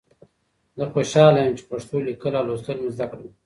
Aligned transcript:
زه 0.77 0.83
خوشحاله 0.93 1.39
یم 1.43 1.53
چې 1.59 1.63
پښتو 1.69 1.95
لیکل 2.07 2.33
او 2.37 2.45
لوستل 2.49 2.77
مې 2.81 2.89
زده 2.95 3.05
کړل. 3.09 3.27